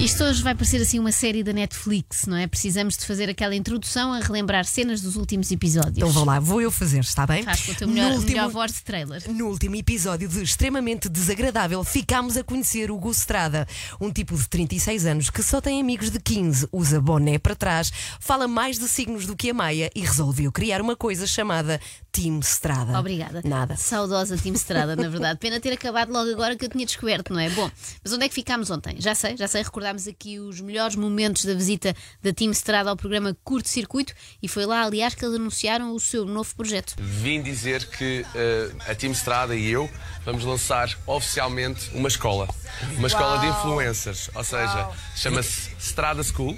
[0.00, 2.46] Isto hoje vai parecer assim uma série da Netflix, não é?
[2.46, 5.98] Precisamos de fazer aquela introdução a relembrar cenas dos últimos episódios.
[5.98, 7.42] Então vão lá, vou eu fazer, está bem?
[7.42, 9.22] Faz com a tua melhor, no, último, melhor voz de trailer.
[9.30, 13.68] no último episódio de Extremamente Desagradável, ficámos a conhecer o Gus Estrada,
[14.00, 17.92] um tipo de 36 anos que só tem amigos de 15, usa boné para trás,
[18.18, 21.78] fala mais de signos do que a Maia e resolveu criar uma coisa chamada
[22.10, 22.98] Team Estrada.
[22.98, 23.42] Obrigada.
[23.44, 23.76] Nada.
[23.76, 25.38] Saudosa Tim Estrada, na verdade.
[25.38, 27.50] Pena ter acabado logo agora que eu tinha descoberto, não é?
[27.50, 27.70] Bom,
[28.02, 28.96] mas onde é que ficámos ontem?
[28.98, 32.96] Já sei, já sei, recordámos aqui os melhores momentos da visita da Team Estrada ao
[32.96, 36.94] programa Curto Circuito e foi lá, aliás, que eles anunciaram o seu novo projeto.
[36.98, 39.90] Vim dizer que eh, a Team Estrada e eu
[40.24, 42.48] vamos lançar oficialmente uma escola.
[42.96, 44.30] Uma escola de influencers.
[44.34, 46.56] Ou seja, chama-se Strada School.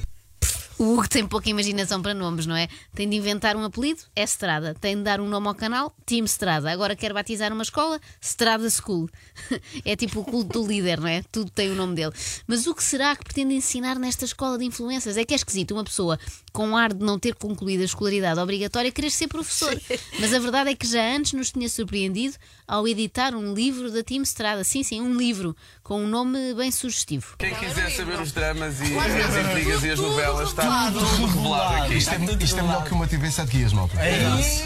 [0.83, 2.67] O Hugo tem pouca imaginação para nomes, não é?
[2.93, 4.75] Tem de inventar um apelido, é Estrada.
[4.75, 6.73] Tem de dar um nome ao canal, Team Estrada.
[6.73, 9.09] Agora quer batizar uma escola, Estrada School.
[9.85, 11.23] É tipo o culto do líder, não é?
[11.31, 12.13] Tudo tem o nome dele.
[12.47, 15.17] Mas o que será que pretende ensinar nesta escola de influências?
[15.17, 16.19] É que é esquisito uma pessoa
[16.53, 19.79] com ar de não ter concluído a escolaridade obrigatória querer ser professor.
[20.19, 22.37] Mas a verdade é que já antes nos tinha surpreendido
[22.67, 24.65] ao editar um livro da Team Estrada.
[24.65, 27.37] Sim, sim, um livro com um nome bem sugestivo.
[27.39, 31.95] Quem quiser saber os dramas e as intrigas e as novelas, está tudo revelado aqui.
[31.97, 33.97] Isto é, isto é melhor que uma TV 7 guias, malta.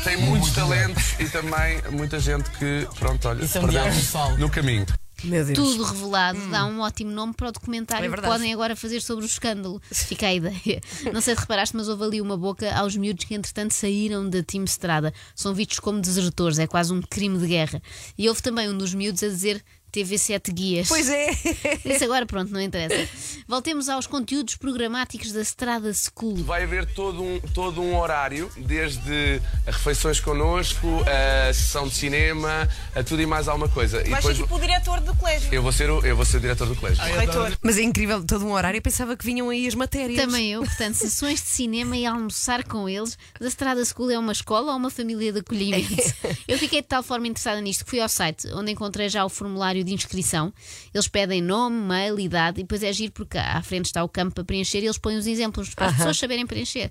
[0.04, 3.84] Tem muitos talentos e também muita gente que, pronto, olha, se perdeu
[4.38, 4.86] no caminho.
[5.54, 9.24] Tudo revelado dá um ótimo nome para o documentário É que podem agora fazer sobre
[9.24, 9.80] o escândalo.
[9.90, 10.80] Fica a ideia.
[11.12, 14.42] Não sei se reparaste, mas houve ali uma boca aos miúdos que entretanto saíram da
[14.42, 15.12] Team Estrada.
[15.34, 17.82] São vistos como desertores, é quase um crime de guerra.
[18.16, 19.64] E houve também um dos miúdos a dizer
[19.96, 20.88] TV 7 guias.
[20.88, 21.30] Pois é.
[21.82, 23.08] Isso agora pronto, não interessa.
[23.48, 26.36] Voltemos aos conteúdos programáticos da Estrada School.
[26.44, 33.02] Vai haver todo um, todo um horário, desde refeições connosco, a sessão de cinema, a
[33.02, 34.04] tudo e mais alguma coisa.
[34.04, 35.48] Vais ser tipo o diretor do colégio.
[35.50, 37.02] eu vou ser o, eu vou ser o diretor do colégio.
[37.02, 37.56] reitor.
[37.62, 38.76] Mas é incrível, todo um horário.
[38.76, 40.20] Eu pensava que vinham aí as matérias.
[40.20, 43.16] Também eu, portanto, sessões de cinema e almoçar com eles.
[43.40, 45.86] Da Estrada School é uma escola ou uma família de acolhimento?
[46.46, 49.30] Eu fiquei de tal forma interessada nisto que fui ao site, onde encontrei já o
[49.30, 50.52] formulário de inscrição.
[50.92, 54.34] Eles pedem nome, mail, idade e depois é giro porque à frente está o campo
[54.34, 56.90] para preencher e eles põem os exemplos para as pessoas saberem preencher.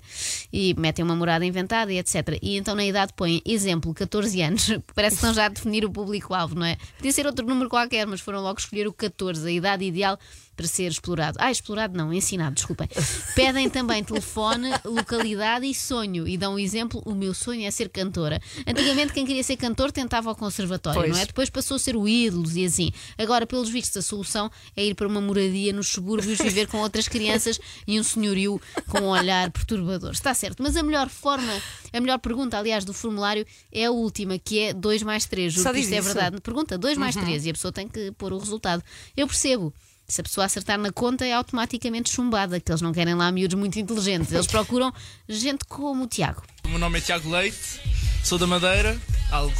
[0.52, 2.38] E metem uma morada inventada e etc.
[2.42, 4.70] E então na idade põem exemplo, 14 anos.
[4.94, 6.76] Parece que estão já a definir o público-alvo, não é?
[6.96, 10.18] Podia ser outro número qualquer, mas foram logo escolher o 14, a idade ideal
[10.56, 11.36] para ser explorado.
[11.40, 12.88] Ah, explorado não, ensinado, desculpem.
[13.34, 16.26] Pedem também telefone, localidade e sonho.
[16.26, 18.40] E dão um exemplo: o meu sonho é ser cantora.
[18.66, 21.12] Antigamente, quem queria ser cantor tentava ao conservatório, Pois.
[21.12, 21.26] não é?
[21.26, 22.90] Depois passou a ser o ídolos e assim.
[23.18, 27.06] Agora, pelos vistos, a solução é ir para uma moradia nos subúrbios, viver com outras
[27.06, 30.12] crianças e um senhorio com um olhar perturbador.
[30.12, 31.52] Está certo, mas a melhor forma,
[31.92, 35.52] a melhor pergunta, aliás, do formulário é a última, que é 2 mais 3.
[35.52, 36.04] Juro Só que isto é isso?
[36.06, 36.40] verdade.
[36.40, 38.82] Pergunta 2 mais 3 e a pessoa tem que pôr o resultado.
[39.16, 39.72] Eu percebo.
[40.08, 43.58] Se a pessoa acertar na conta é automaticamente chumbada, que eles não querem lá miúdos
[43.58, 44.32] muito inteligentes.
[44.32, 44.92] Eles procuram
[45.28, 46.42] gente como o Tiago.
[46.64, 47.80] O meu nome é Tiago Leite,
[48.22, 48.96] sou da Madeira,
[49.30, 49.52] algo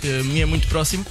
[0.00, 1.04] que me é muito próximo.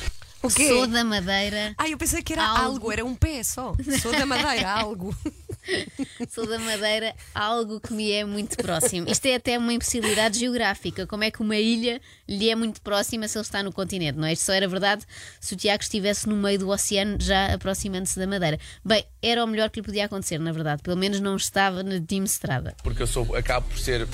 [0.45, 0.67] O quê?
[0.67, 1.73] Sou da Madeira.
[1.77, 2.61] Ah, eu pensei que era Algo.
[2.63, 3.73] algo, era um pé só.
[4.01, 5.15] Sou da madeira, algo.
[6.29, 9.09] Sou da Madeira, algo que me é muito próximo.
[9.09, 11.07] Isto é até uma impossibilidade geográfica.
[11.07, 14.27] Como é que uma ilha lhe é muito próxima se ele está no continente, não
[14.27, 14.33] é?
[14.33, 15.03] Isto só era verdade
[15.39, 18.59] se o Tiago estivesse no meio do oceano, já aproximando-se da Madeira.
[18.83, 20.83] Bem, era o melhor que lhe podia acontecer, na verdade.
[20.83, 22.75] Pelo menos não estava na Team Estrada.
[22.83, 24.07] Porque eu sou, acabo por ser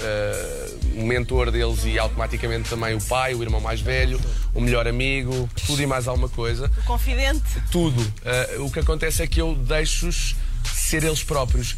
[0.96, 4.20] o mentor deles e automaticamente também o pai, o irmão mais velho,
[4.56, 6.72] o melhor amigo, tudo e mais alguma coisa.
[6.78, 7.44] O confidente.
[7.72, 8.02] Tudo.
[8.24, 10.36] Eh, o que acontece é que eu deixo-os
[10.74, 11.76] ser eles próprios.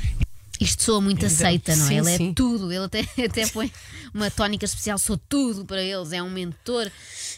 [0.59, 1.87] Isto soa muito aceita, não é?
[1.89, 2.29] Sim, Ele sim.
[2.29, 3.71] é tudo, ele até, até põe
[4.13, 6.89] uma tónica especial, sou tudo para eles, é um mentor.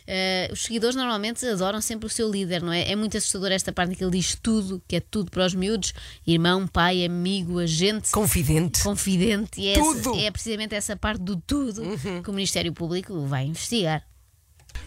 [0.05, 2.91] Eh, os seguidores normalmente adoram sempre o seu líder, não é?
[2.91, 5.55] É muito assustador esta parte em que ele diz tudo, que é tudo para os
[5.55, 5.93] miúdos:
[6.27, 8.11] irmão, pai, amigo, agente.
[8.11, 8.83] Confidente.
[8.83, 10.11] Confidente, e é, Tudo.
[10.11, 11.81] essa- é precisamente essa parte do tudo
[12.23, 14.03] que o Ministério Público vai investigar.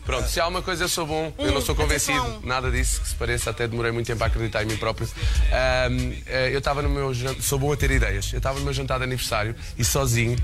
[0.04, 3.08] Pronto, se há uma coisa eu sou bom, eu não sou convencido, nada disso que
[3.08, 5.06] se pareça, até demorei muito tempo a acreditar em mim próprio.
[5.52, 8.32] Ahm, eh, eu estava no meu jan- sou bom a ter ideias.
[8.32, 10.36] Eu estava no meu jantar de aniversário e sozinho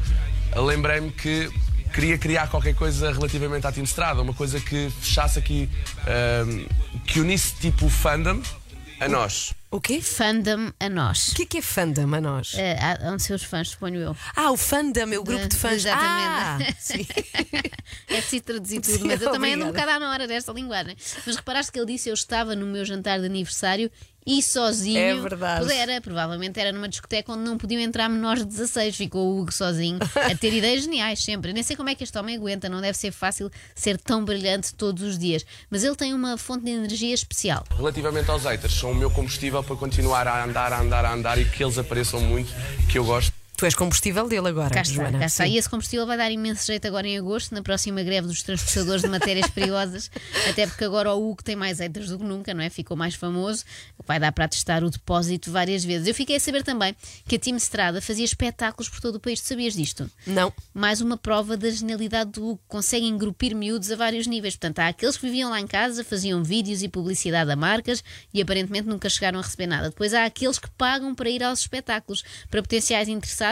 [0.57, 1.51] lembrei-me que
[1.93, 5.69] queria criar qualquer coisa relativamente à Team Estrada, uma coisa que fechasse aqui,
[6.07, 6.67] ahm,
[7.07, 8.41] que unisse tipo o fandom
[9.01, 9.53] a nós.
[9.71, 10.01] O quê?
[10.01, 11.29] Fandom a nós.
[11.29, 12.55] O que é que é fandom a nós?
[12.57, 14.17] Eh, há- há de ser os fãs, suponho eu.
[14.37, 15.85] Ah, o fandom, é o grupo de fãs.
[15.87, 16.77] Ah, Exatamente.
[16.81, 17.07] sim.
[18.09, 19.93] É preciso traduzir tudo, Sim, mas eu também ando um obrigada.
[19.95, 20.97] bocado à hora desta linguagem.
[21.27, 23.91] Mas reparaste que ele disse: Eu estava no meu jantar de aniversário
[24.27, 24.99] e sozinho.
[24.99, 25.67] É verdade.
[25.67, 28.97] Pois era, provavelmente era numa discoteca onde não podiam entrar menores de 16.
[28.97, 31.53] Ficou o Hugo sozinho a ter ideias geniais sempre.
[31.53, 34.75] Nem sei como é que este homem aguenta, não deve ser fácil ser tão brilhante
[34.75, 35.45] todos os dias.
[35.71, 37.65] Mas ele tem uma fonte de energia especial.
[37.77, 41.39] Relativamente aos haters, são o meu combustível para continuar a andar, a andar, a andar
[41.39, 42.53] e que eles apareçam muito,
[42.91, 43.44] que eu gosto.
[43.57, 45.19] Tu és combustível dele agora, Cá está, Joana.
[45.21, 45.47] cá está.
[45.47, 49.03] E esse combustível vai dar imenso jeito agora em agosto, na próxima greve dos transportadores
[49.03, 50.11] de matérias perigosas,
[50.51, 52.69] até porque agora o Hugo tem mais haters do que nunca, não é?
[52.69, 53.65] Ficou mais famoso,
[54.05, 56.09] vai dar para testar o depósito várias vezes.
[56.09, 56.97] Eu fiquei a saber também
[57.29, 59.41] que a Team Strada fazia espetáculos por todo o país.
[59.41, 60.11] Tu sabias disto?
[60.27, 60.53] Não.
[60.75, 62.61] mais uma prova da genialidade do Hugo.
[62.67, 64.57] Consegue engrupir miúdos a vários níveis.
[64.57, 68.03] Portanto, há aqueles que viviam lá em casa, faziam vídeos e publicidade a marcas
[68.33, 69.91] e aparentemente nunca chegaram a receber nada.
[69.91, 72.25] Depois há aqueles que pagam para ir aos espetáculos.
[72.51, 73.44] Para potenciais interessados,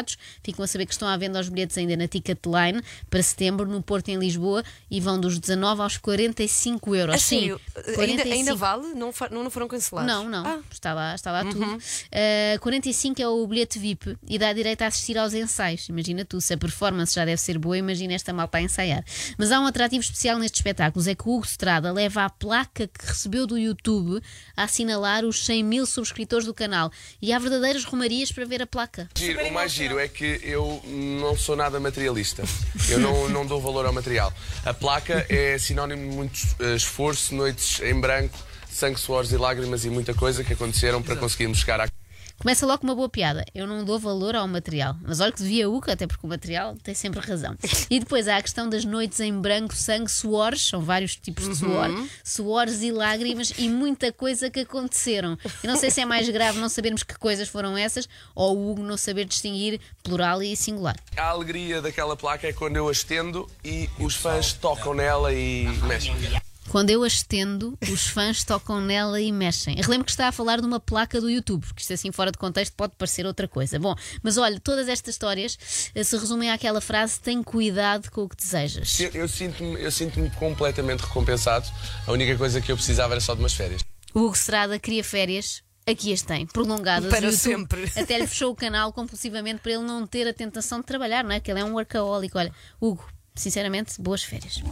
[0.42, 2.80] ficam a saber que estão à venda os bilhetes ainda na Ticketline
[3.10, 7.14] para setembro, no Porto e em Lisboa, e vão dos 19 aos 45 euros.
[7.14, 7.60] A sério?
[7.74, 8.32] Sim, Ainda, 45.
[8.34, 8.94] ainda vale?
[8.94, 10.12] Não, não foram cancelados?
[10.12, 10.46] Não, não.
[10.46, 11.62] Ah, Está lá, está lá tudo.
[11.76, 15.88] Uh, 45 é o bilhete VIP e dá direito a assistir aos ensaios.
[15.88, 19.04] Imagina tu, se a performance já deve ser boa, imagina esta malta a ensaiar.
[19.38, 22.86] Mas há um atrativo especial nestes espetáculos: é que o Hugo Strada leva a placa
[22.88, 24.20] que recebeu do YouTube
[24.56, 26.90] a assinalar os 100 mil subscritores do canal.
[27.20, 29.08] E há verdadeiras romarias para ver a placa.
[29.16, 32.44] Giro, o mais giro é que eu não sou nada materialista.
[32.88, 34.32] Eu não, não dou valor ao material.
[34.64, 38.38] A placa é sinónimo de muito eh, esforço, noites em branco,
[38.70, 42.01] sangue, suores e lágrimas e muita coisa que aconteceram para conseguirmos chegar à.
[42.42, 43.44] Começa logo com uma boa piada.
[43.54, 44.96] Eu não dou valor ao material.
[45.00, 47.56] Mas olha que devia o até porque o material tem sempre razão.
[47.88, 51.54] E depois há a questão das noites em branco, sangue, suores, são vários tipos de
[51.54, 51.88] suor,
[52.24, 55.38] suores e lágrimas e muita coisa que aconteceram.
[55.62, 58.72] Eu não sei se é mais grave não sabermos que coisas foram essas ou o
[58.72, 60.96] Hugo não saber distinguir plural e singular.
[61.16, 65.68] A alegria daquela placa é quando eu a estendo e os fãs tocam nela e
[65.86, 66.41] mexem.
[66.72, 69.76] Quando eu a estendo, os fãs tocam nela e mexem.
[69.76, 72.38] Relembro que está a falar de uma placa do YouTube, porque isto assim fora de
[72.38, 73.78] contexto pode parecer outra coisa.
[73.78, 75.58] Bom, mas olha, todas estas histórias
[75.94, 78.98] eh, se resumem àquela frase: tem cuidado com o que desejas.
[79.00, 81.68] Eu, eu sinto-me eu sinto-me completamente recompensado.
[82.06, 83.82] A única coisa que eu precisava era só de umas férias.
[84.14, 85.62] O Hugo Strada queria férias.
[85.86, 87.10] Aqui as tem, prolongadas.
[87.10, 87.92] Para YouTube sempre.
[88.00, 91.32] Até lhe fechou o canal compulsivamente para ele não ter a tentação de trabalhar, não
[91.32, 91.38] é?
[91.40, 92.34] Que ele é um workaholic.
[92.34, 94.62] Olha, Hugo, sinceramente, boas férias.